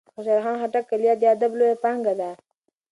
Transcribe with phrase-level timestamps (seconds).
[0.05, 2.29] د خوشال خان خټک کلیات د ادب لویه پانګه ده.